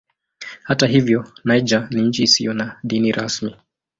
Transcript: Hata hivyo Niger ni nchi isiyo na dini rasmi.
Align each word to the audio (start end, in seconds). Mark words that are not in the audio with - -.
Hata 0.63 0.87
hivyo 0.87 1.31
Niger 1.43 1.87
ni 1.91 2.01
nchi 2.01 2.23
isiyo 2.23 2.53
na 2.53 2.79
dini 2.83 3.11
rasmi. 3.11 3.55